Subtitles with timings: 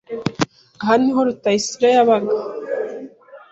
[0.81, 2.33] Aha niho Rutayisire yabaga.